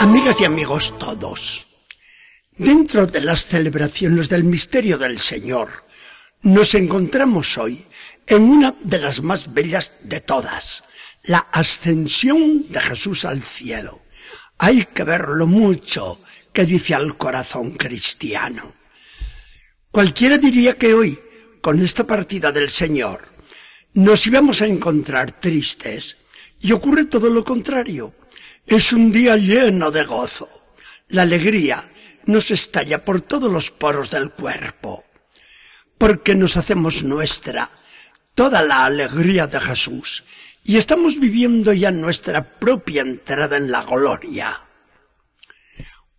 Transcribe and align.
Amigas 0.00 0.40
y 0.40 0.46
amigos 0.46 0.98
todos, 0.98 1.66
dentro 2.56 3.06
de 3.06 3.20
las 3.20 3.44
celebraciones 3.44 4.30
del 4.30 4.44
misterio 4.44 4.96
del 4.96 5.20
Señor, 5.20 5.68
nos 6.40 6.74
encontramos 6.74 7.58
hoy 7.58 7.84
en 8.26 8.44
una 8.44 8.74
de 8.82 8.98
las 8.98 9.22
más 9.22 9.52
bellas 9.52 9.92
de 10.04 10.20
todas, 10.20 10.84
la 11.24 11.40
ascensión 11.52 12.66
de 12.70 12.80
Jesús 12.80 13.26
al 13.26 13.42
cielo. 13.42 14.00
Hay 14.56 14.86
que 14.86 15.04
verlo 15.04 15.46
mucho, 15.46 16.22
que 16.50 16.64
dice 16.64 16.94
al 16.94 17.18
corazón 17.18 17.72
cristiano. 17.72 18.72
Cualquiera 19.90 20.38
diría 20.38 20.78
que 20.78 20.94
hoy, 20.94 21.18
con 21.60 21.78
esta 21.78 22.06
partida 22.06 22.52
del 22.52 22.70
Señor, 22.70 23.20
nos 23.92 24.26
íbamos 24.26 24.62
a 24.62 24.66
encontrar 24.66 25.38
tristes, 25.38 26.16
y 26.58 26.72
ocurre 26.72 27.04
todo 27.04 27.28
lo 27.28 27.44
contrario. 27.44 28.14
Es 28.66 28.92
un 28.92 29.10
día 29.12 29.36
lleno 29.36 29.90
de 29.90 30.04
gozo. 30.04 30.48
La 31.08 31.22
alegría 31.22 31.90
nos 32.26 32.50
estalla 32.50 33.04
por 33.04 33.20
todos 33.20 33.50
los 33.50 33.70
poros 33.70 34.10
del 34.10 34.30
cuerpo, 34.30 35.04
porque 35.98 36.34
nos 36.34 36.56
hacemos 36.56 37.02
nuestra 37.02 37.68
toda 38.34 38.62
la 38.62 38.84
alegría 38.84 39.46
de 39.46 39.60
Jesús 39.60 40.24
y 40.64 40.76
estamos 40.76 41.18
viviendo 41.18 41.72
ya 41.72 41.90
nuestra 41.90 42.58
propia 42.58 43.02
entrada 43.02 43.56
en 43.56 43.70
la 43.70 43.82
gloria. 43.82 44.56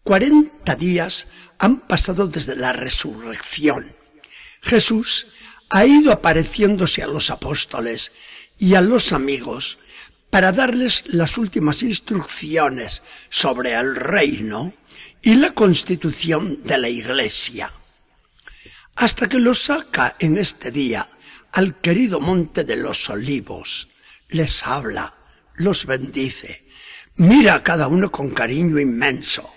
Cuarenta 0.04 0.76
días 0.76 1.28
han 1.58 1.80
pasado 1.80 2.28
desde 2.28 2.56
la 2.56 2.74
resurrección. 2.74 3.96
Jesús 4.62 5.28
ha 5.70 5.86
ido 5.86 6.12
apareciéndose 6.12 7.02
a 7.02 7.08
los 7.08 7.30
apóstoles 7.30 8.12
y 8.58 8.76
a 8.76 8.82
los 8.82 9.14
amigos 9.14 9.80
para 10.32 10.54
darles 10.54 11.04
las 11.08 11.38
últimas 11.38 11.84
instrucciones 11.84 13.04
sobre 13.30 13.74
el 13.74 13.96
reino 13.96 14.74
y 15.22 15.36
la 15.36 15.52
constitución 15.52 16.64
de 16.64 16.78
la 16.78 16.90
iglesia. 16.90 17.70
Hasta 18.96 19.28
que 19.28 19.40
los 19.40 19.64
saca 19.64 20.16
en 20.20 20.38
este 20.38 20.72
día 20.72 21.08
al 21.52 21.80
querido 21.80 22.22
monte 22.22 22.64
de 22.64 22.78
los 22.78 23.10
olivos, 23.10 23.90
les 24.30 24.66
habla, 24.66 25.14
los 25.56 25.86
bendice, 25.86 26.66
mira 27.18 27.56
a 27.56 27.64
cada 27.64 27.88
uno 27.88 28.10
con 28.10 28.32
cariño 28.32 28.80
inmenso, 28.80 29.54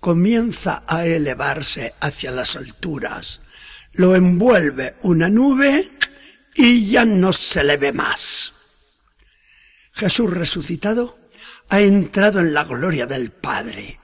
comienza 0.00 0.82
a 0.86 1.04
elevarse 1.04 1.94
hacia 2.00 2.30
las 2.30 2.56
alturas, 2.56 3.42
lo 3.92 4.16
envuelve 4.16 4.96
una 5.02 5.28
nube 5.28 5.90
y 6.54 6.86
ya 6.86 7.04
no 7.04 7.34
se 7.34 7.62
le 7.64 7.76
ve 7.76 7.92
más. 7.92 8.54
Jesús 10.00 10.30
resucitado 10.30 11.18
ha 11.68 11.80
entrado 11.80 12.40
en 12.40 12.54
la 12.54 12.64
gloria 12.64 13.06
del 13.06 13.30
Padre. 13.30 14.00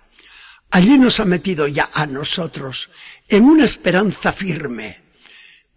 Allí 0.71 0.99
nos 0.99 1.21
ha 1.21 1.25
metido 1.25 1.67
ya 1.69 1.89
a 1.95 2.05
nosotros 2.05 2.91
en 3.29 3.45
una 3.45 3.65
esperanza 3.65 4.31
firme. 4.31 5.01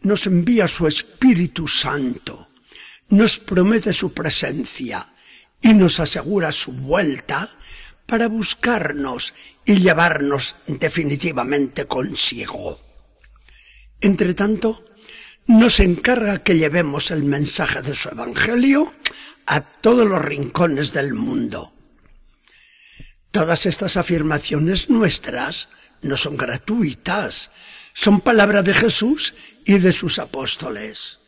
Nos 0.02 0.28
envía 0.28 0.68
su 0.68 0.88
Espíritu 0.88 1.70
Santo, 1.70 2.50
nos 3.08 3.40
promete 3.40 3.94
su 3.94 4.14
presencia 4.14 5.08
y 5.62 5.74
nos 5.74 6.02
asegura 6.02 6.52
su 6.52 6.74
vuelta 6.74 7.50
para 8.06 8.28
buscarnos 8.28 9.34
y 9.64 9.80
llevarnos 9.80 10.58
definitivamente 10.68 11.86
consigo. 11.86 12.78
Entre 14.02 14.34
tanto, 14.34 14.84
nos 15.48 15.80
encarga 15.80 16.44
que 16.44 16.58
llevemos 16.58 17.10
el 17.10 17.24
mensaje 17.24 17.82
de 17.82 17.96
su 17.96 18.10
Evangelio 18.10 18.92
a 19.50 19.62
todos 19.62 20.08
los 20.08 20.22
rincones 20.22 20.94
del 20.94 21.16
mundo. 21.16 21.74
Todas 23.32 23.66
estas 23.66 23.98
afirmaciones 23.98 24.92
nuestras 24.92 25.70
no 26.04 26.16
son 26.18 26.38
gratuitas, 26.38 27.50
son 27.94 28.22
palabra 28.22 28.62
de 28.62 28.76
Jesús 28.76 29.34
y 29.66 29.80
de 29.80 29.92
sus 29.92 30.20
apóstoles. 30.20 31.20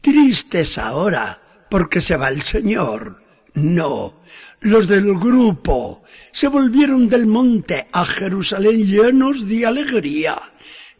Tristes 0.00 0.78
ahora 0.78 1.66
porque 1.70 2.00
se 2.00 2.16
va 2.16 2.28
el 2.28 2.40
Señor. 2.40 3.22
No, 3.52 4.22
los 4.60 4.88
del 4.88 5.04
grupo 5.18 6.04
se 6.32 6.48
volvieron 6.48 7.10
del 7.10 7.26
monte 7.26 7.86
a 7.92 8.06
Jerusalén 8.06 8.86
llenos 8.86 9.46
de 9.46 9.66
alegría, 9.66 10.36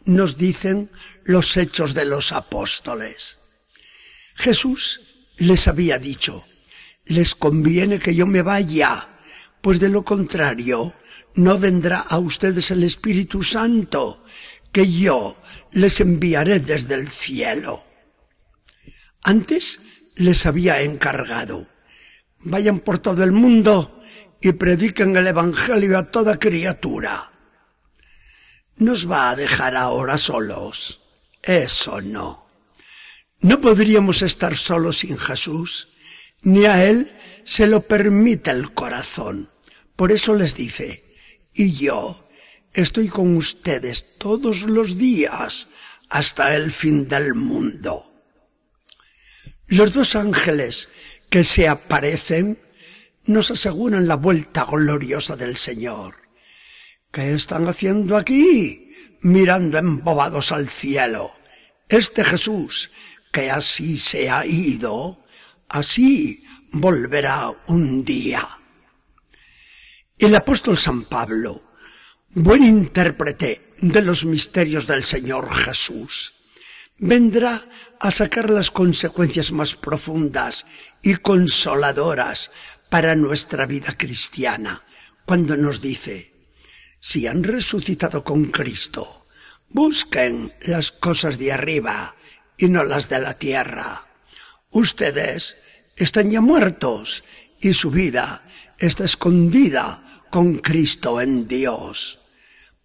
nos 0.05 0.37
dicen 0.37 0.91
los 1.23 1.57
hechos 1.57 1.95
de 1.95 2.05
los 2.05 2.31
apóstoles. 2.31 3.39
Jesús 4.35 5.06
les 5.37 5.67
había 5.67 5.99
dicho, 5.99 6.45
les 7.05 7.35
conviene 7.35 7.99
que 7.99 8.15
yo 8.15 8.25
me 8.25 8.41
vaya, 8.41 9.09
pues 9.61 9.79
de 9.79 9.89
lo 9.89 10.03
contrario 10.03 10.93
no 11.35 11.59
vendrá 11.59 11.99
a 11.99 12.17
ustedes 12.17 12.71
el 12.71 12.83
Espíritu 12.83 13.43
Santo, 13.43 14.23
que 14.71 14.91
yo 14.91 15.37
les 15.71 16.01
enviaré 16.01 16.59
desde 16.59 16.95
el 16.95 17.09
cielo. 17.09 17.85
Antes 19.23 19.81
les 20.15 20.45
había 20.45 20.81
encargado, 20.81 21.67
vayan 22.39 22.79
por 22.79 22.97
todo 22.99 23.23
el 23.23 23.31
mundo 23.31 24.01
y 24.41 24.53
prediquen 24.53 25.15
el 25.15 25.27
Evangelio 25.27 25.97
a 25.97 26.11
toda 26.11 26.39
criatura. 26.39 27.31
¿Nos 28.77 29.09
va 29.09 29.29
a 29.29 29.35
dejar 29.35 29.75
ahora 29.75 30.17
solos? 30.17 31.01
Eso 31.43 32.01
no. 32.01 32.46
No 33.39 33.61
podríamos 33.61 34.21
estar 34.21 34.57
solos 34.57 34.99
sin 34.99 35.17
Jesús, 35.17 35.89
ni 36.41 36.65
a 36.65 36.85
Él 36.85 37.11
se 37.43 37.67
lo 37.67 37.81
permite 37.81 38.51
el 38.51 38.73
corazón. 38.73 39.51
Por 39.95 40.11
eso 40.11 40.33
les 40.35 40.55
dice, 40.55 41.05
y 41.53 41.73
yo 41.73 42.27
estoy 42.73 43.07
con 43.07 43.35
ustedes 43.35 44.17
todos 44.17 44.63
los 44.63 44.97
días 44.97 45.67
hasta 46.09 46.55
el 46.55 46.71
fin 46.71 47.07
del 47.07 47.33
mundo. 47.35 48.13
Los 49.67 49.93
dos 49.93 50.15
ángeles 50.15 50.89
que 51.29 51.43
se 51.43 51.67
aparecen 51.67 52.59
nos 53.25 53.51
aseguran 53.51 54.07
la 54.07 54.15
vuelta 54.15 54.65
gloriosa 54.65 55.35
del 55.35 55.57
Señor. 55.57 56.15
¿Qué 57.11 57.33
están 57.33 57.67
haciendo 57.67 58.15
aquí? 58.15 58.93
Mirando 59.21 59.77
embobados 59.77 60.51
al 60.51 60.69
cielo. 60.69 61.31
Este 61.89 62.23
Jesús, 62.23 62.91
que 63.37 63.51
así 63.51 63.99
se 63.99 64.31
ha 64.31 64.47
ido, 64.47 65.23
así 65.69 66.43
volverá 66.71 67.51
un 67.67 68.03
día. 68.03 68.41
El 70.17 70.33
apóstol 70.35 70.75
San 70.75 71.03
Pablo, 71.03 71.61
buen 72.31 72.63
intérprete 72.63 73.75
de 73.79 74.01
los 74.01 74.25
misterios 74.25 74.87
del 74.87 75.03
Señor 75.03 75.53
Jesús, 75.53 76.33
vendrá 76.97 77.63
a 77.99 78.09
sacar 78.09 78.49
las 78.49 78.71
consecuencias 78.71 79.51
más 79.51 79.75
profundas 79.75 80.65
y 81.03 81.17
consoladoras 81.17 82.49
para 82.89 83.15
nuestra 83.15 83.67
vida 83.67 83.93
cristiana, 83.95 84.83
cuando 85.27 85.55
nos 85.55 85.79
dice, 85.79 86.33
si 86.99 87.27
han 87.27 87.43
resucitado 87.43 88.23
con 88.23 88.45
Cristo, 88.45 89.27
busquen 89.69 90.51
las 90.61 90.91
cosas 90.91 91.37
de 91.37 91.51
arriba 91.51 92.16
y 92.57 92.67
no 92.67 92.83
las 92.83 93.09
de 93.09 93.19
la 93.19 93.33
tierra. 93.33 94.07
Ustedes 94.71 95.57
están 95.95 96.31
ya 96.31 96.41
muertos 96.41 97.23
y 97.59 97.73
su 97.73 97.91
vida 97.91 98.43
está 98.79 99.05
escondida 99.05 100.23
con 100.29 100.57
Cristo 100.57 101.21
en 101.21 101.47
Dios, 101.47 102.19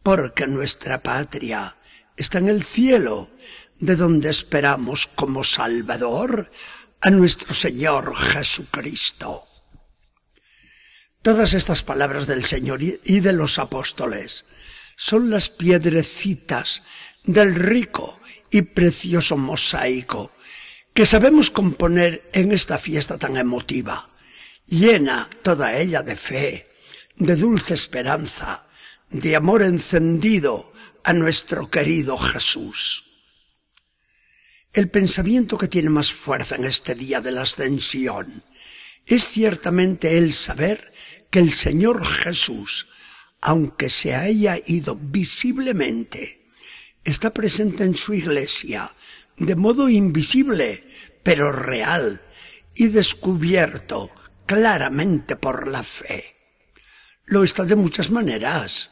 porque 0.03 0.47
nuestra 0.47 1.03
patria 1.03 1.77
está 2.17 2.39
en 2.39 2.49
el 2.49 2.63
cielo, 2.63 3.31
de 3.81 3.97
donde 3.97 4.31
esperamos 4.31 5.09
como 5.09 5.43
Salvador 5.43 6.51
a 7.01 7.11
nuestro 7.11 7.53
Señor 7.53 8.15
Jesucristo. 8.15 9.49
Todas 11.21 11.55
estas 11.55 11.83
palabras 11.83 12.27
del 12.27 12.45
Señor 12.45 12.81
y 12.83 13.21
de 13.21 13.33
los 13.33 13.59
apóstoles 13.59 14.45
son 14.97 15.31
las 15.31 15.51
piedrecitas 15.51 16.83
del 17.25 17.55
rico 17.55 18.21
y 18.53 18.63
precioso 18.63 19.37
mosaico 19.37 20.31
que 20.95 21.07
sabemos 21.07 21.51
componer 21.51 22.31
en 22.35 22.53
esta 22.53 22.79
fiesta 22.79 23.19
tan 23.19 23.39
emotiva, 23.39 24.11
llena 24.67 25.29
toda 25.43 25.77
ella 25.79 26.03
de 26.03 26.17
fe, 26.17 26.69
de 27.17 27.35
dulce 27.35 27.73
esperanza, 27.73 28.69
de 29.11 29.35
amor 29.35 29.63
encendido 29.63 30.73
a 31.03 31.15
nuestro 31.15 31.71
querido 31.71 32.19
Jesús. 32.19 33.05
El 34.75 34.91
pensamiento 34.91 35.57
que 35.57 35.69
tiene 35.69 35.89
más 35.89 36.13
fuerza 36.13 36.57
en 36.57 36.65
este 36.65 36.95
día 36.95 37.23
de 37.23 37.33
la 37.33 37.43
ascensión 37.43 38.45
es 39.07 39.29
ciertamente 39.29 40.19
el 40.19 40.35
saber 40.35 40.93
que 41.31 41.39
el 41.39 41.53
Señor 41.53 42.05
Jesús, 42.05 42.89
aunque 43.41 43.89
se 43.89 44.15
haya 44.15 44.59
ido 44.67 44.95
visiblemente, 44.95 46.42
está 47.05 47.31
presente 47.31 47.85
en 47.85 47.95
su 47.95 48.15
iglesia 48.15 48.93
de 49.37 49.57
modo 49.57 49.89
invisible, 49.89 50.87
pero 51.23 51.53
real 51.53 52.23
y 52.75 52.89
descubierto 52.89 54.11
claramente 54.47 55.37
por 55.37 55.69
la 55.69 55.83
fe. 55.83 56.37
lo 57.25 57.45
está 57.45 57.65
de 57.65 57.77
muchas 57.77 58.11
maneras, 58.11 58.91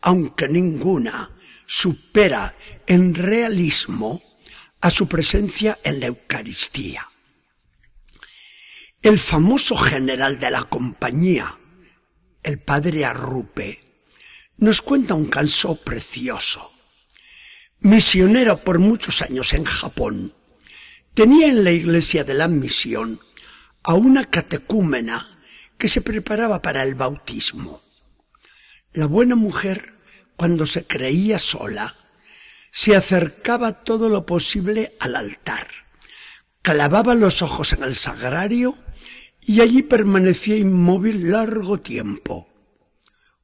aunque 0.00 0.48
ninguna 0.48 1.30
supera 1.66 2.56
en 2.86 3.14
realismo 3.14 4.20
a 4.80 4.90
su 4.90 5.06
presencia 5.06 5.78
en 5.84 6.00
la 6.00 6.06
Eucaristía. 6.06 7.06
El 9.02 9.18
famoso 9.18 9.76
general 9.76 10.40
de 10.40 10.50
la 10.50 10.62
compañía, 10.64 11.60
el 12.42 12.58
padre 12.58 13.04
Arrupe, 13.04 13.80
nos 14.56 14.82
cuenta 14.82 15.14
un 15.14 15.26
caso 15.26 15.76
precioso. 15.76 16.75
Misionero 17.86 18.56
por 18.56 18.80
muchos 18.80 19.22
años 19.22 19.52
en 19.52 19.62
Japón, 19.62 20.34
tenía 21.14 21.46
en 21.46 21.62
la 21.62 21.70
iglesia 21.70 22.24
de 22.24 22.34
la 22.34 22.48
misión 22.48 23.20
a 23.84 23.94
una 23.94 24.24
catecúmena 24.24 25.38
que 25.78 25.86
se 25.86 26.00
preparaba 26.00 26.60
para 26.62 26.82
el 26.82 26.96
bautismo. 26.96 27.80
La 28.92 29.06
buena 29.06 29.36
mujer, 29.36 29.94
cuando 30.34 30.66
se 30.66 30.84
creía 30.84 31.38
sola, 31.38 31.94
se 32.72 32.96
acercaba 32.96 33.84
todo 33.84 34.08
lo 34.08 34.26
posible 34.26 34.96
al 34.98 35.14
altar, 35.14 35.68
clavaba 36.62 37.14
los 37.14 37.40
ojos 37.40 37.72
en 37.72 37.84
el 37.84 37.94
sagrario 37.94 38.76
y 39.42 39.60
allí 39.60 39.84
permanecía 39.84 40.56
inmóvil 40.56 41.30
largo 41.30 41.78
tiempo. 41.78 42.52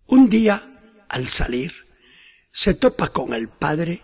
Un 0.07 0.29
día, 0.29 1.05
al 1.09 1.29
salir, 1.29 1.73
se 2.51 2.75
topa 2.75 3.07
con 3.07 3.35
el 3.35 3.49
padre 3.49 4.03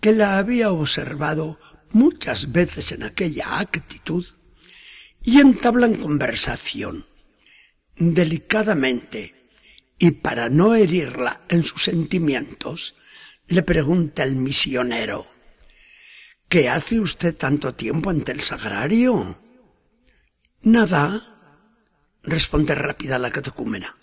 que 0.00 0.12
la 0.12 0.38
había 0.38 0.70
observado 0.70 1.58
muchas 1.92 2.52
veces 2.52 2.92
en 2.92 3.02
aquella 3.02 3.58
actitud 3.60 4.24
y 5.22 5.40
entablan 5.40 5.94
conversación. 5.94 7.06
Delicadamente, 7.96 9.34
y 9.98 10.12
para 10.12 10.48
no 10.48 10.74
herirla 10.74 11.42
en 11.48 11.62
sus 11.62 11.84
sentimientos, 11.84 12.94
le 13.48 13.62
pregunta 13.62 14.22
el 14.22 14.36
misionero, 14.36 15.26
¿qué 16.48 16.68
hace 16.70 17.00
usted 17.00 17.36
tanto 17.36 17.74
tiempo 17.74 18.08
ante 18.08 18.32
el 18.32 18.40
sagrario? 18.40 19.38
Nada, 20.62 21.38
responde 22.22 22.74
rápida 22.74 23.18
la 23.18 23.30
catecúmena. 23.30 23.96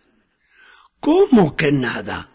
¿Cómo 1.00 1.56
que 1.56 1.72
nada? 1.72 2.32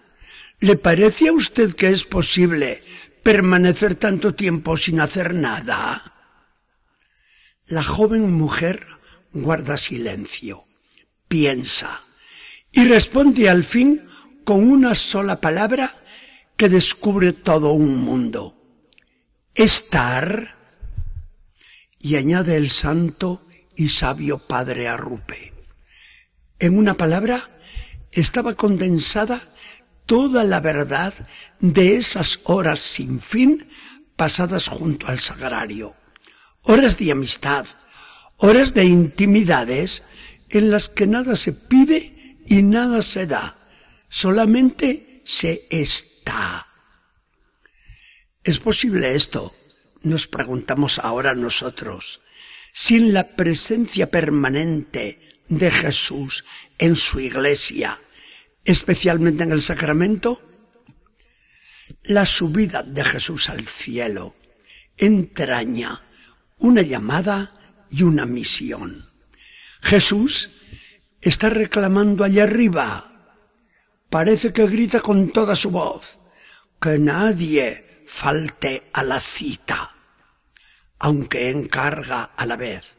¿Le 0.60 0.76
parece 0.76 1.28
a 1.28 1.32
usted 1.32 1.74
que 1.74 1.88
es 1.88 2.04
posible 2.04 2.82
permanecer 3.22 3.94
tanto 3.94 4.34
tiempo 4.34 4.76
sin 4.76 5.00
hacer 5.00 5.34
nada? 5.34 6.14
La 7.66 7.82
joven 7.82 8.32
mujer 8.32 8.86
guarda 9.32 9.76
silencio, 9.76 10.66
piensa 11.28 12.04
y 12.72 12.84
responde 12.84 13.48
al 13.48 13.64
fin 13.64 14.06
con 14.44 14.70
una 14.70 14.94
sola 14.94 15.40
palabra 15.40 16.02
que 16.56 16.68
descubre 16.68 17.32
todo 17.32 17.72
un 17.72 17.98
mundo. 17.98 18.56
Estar. 19.54 20.56
Y 21.98 22.16
añade 22.16 22.56
el 22.56 22.70
santo 22.70 23.46
y 23.76 23.88
sabio 23.88 24.38
padre 24.38 24.88
Arrupe. 24.88 25.52
En 26.58 26.76
una 26.76 26.94
palabra, 26.94 27.50
estaba 28.10 28.54
condensada 28.54 29.40
toda 30.06 30.44
la 30.44 30.60
verdad 30.60 31.14
de 31.60 31.96
esas 31.96 32.40
horas 32.44 32.80
sin 32.80 33.20
fin 33.20 33.68
pasadas 34.16 34.68
junto 34.68 35.06
al 35.08 35.18
sagrario. 35.18 35.96
Horas 36.62 36.98
de 36.98 37.12
amistad, 37.12 37.66
horas 38.36 38.74
de 38.74 38.84
intimidades 38.84 40.02
en 40.50 40.70
las 40.70 40.88
que 40.88 41.06
nada 41.06 41.34
se 41.36 41.52
pide 41.52 42.38
y 42.46 42.62
nada 42.62 43.02
se 43.02 43.26
da, 43.26 43.56
solamente 44.08 45.22
se 45.24 45.66
está. 45.70 46.66
¿Es 48.44 48.58
posible 48.58 49.14
esto? 49.14 49.54
Nos 50.02 50.26
preguntamos 50.26 50.98
ahora 50.98 51.34
nosotros. 51.34 52.20
Sin 52.72 53.12
la 53.12 53.28
presencia 53.28 54.10
permanente 54.10 55.20
de 55.48 55.70
Jesús 55.70 56.44
en 56.78 56.96
su 56.96 57.20
iglesia, 57.20 57.98
especialmente 58.64 59.42
en 59.44 59.52
el 59.52 59.62
sacramento? 59.62 60.40
La 62.04 62.26
subida 62.26 62.82
de 62.82 63.04
Jesús 63.04 63.48
al 63.48 63.66
cielo 63.66 64.34
entraña 64.96 66.02
una 66.58 66.82
llamada 66.82 67.54
y 67.90 68.02
una 68.02 68.26
misión. 68.26 69.10
Jesús 69.82 70.50
está 71.20 71.50
reclamando 71.50 72.24
allá 72.24 72.44
arriba. 72.44 73.36
Parece 74.08 74.52
que 74.52 74.66
grita 74.66 75.00
con 75.00 75.32
toda 75.32 75.56
su 75.56 75.70
voz. 75.70 76.18
Que 76.80 76.98
nadie 76.98 78.04
falte 78.06 78.90
a 78.92 79.04
la 79.04 79.20
cita, 79.20 79.96
aunque 80.98 81.50
encarga 81.50 82.24
a 82.24 82.44
la 82.44 82.56
vez. 82.56 82.94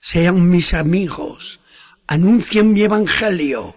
Sean 0.00 0.48
mis 0.48 0.74
amigos, 0.74 1.60
anuncien 2.06 2.72
mi 2.72 2.82
evangelio. 2.82 3.76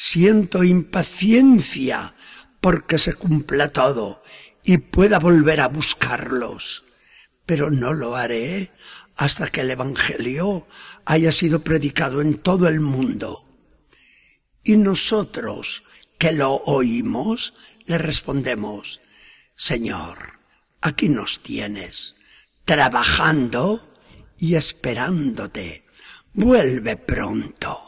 Siento 0.00 0.62
impaciencia 0.62 2.14
porque 2.60 2.98
se 2.98 3.14
cumpla 3.14 3.72
todo 3.72 4.22
y 4.62 4.78
pueda 4.78 5.18
volver 5.18 5.60
a 5.60 5.66
buscarlos. 5.66 6.84
Pero 7.44 7.72
no 7.72 7.92
lo 7.94 8.14
haré 8.14 8.70
hasta 9.16 9.48
que 9.48 9.62
el 9.62 9.72
evangelio 9.72 10.68
haya 11.04 11.32
sido 11.32 11.64
predicado 11.64 12.20
en 12.20 12.38
todo 12.38 12.68
el 12.68 12.78
mundo. 12.78 13.44
Y 14.62 14.76
nosotros, 14.76 15.82
que 16.16 16.30
lo 16.30 16.54
oímos, 16.54 17.54
le 17.84 17.98
respondemos, 17.98 19.00
Señor, 19.56 20.38
aquí 20.80 21.08
nos 21.08 21.42
tienes, 21.42 22.14
trabajando 22.64 23.98
y 24.38 24.54
esperándote 24.54 25.84
vuelve 26.34 26.96
pronto. 26.96 27.87